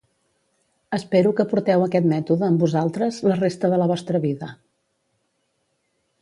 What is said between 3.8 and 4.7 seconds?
la vostra vida.